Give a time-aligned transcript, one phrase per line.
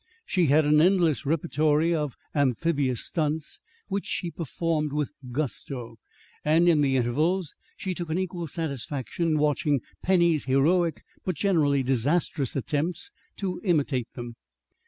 [0.25, 5.97] She had an endless repertory of amphibious stunts which she performed with gusto,
[6.43, 11.83] and in the intervals she took an equal satisfaction in watching Penny's heroic but generally
[11.83, 14.33] disastrous attempts to imitate them.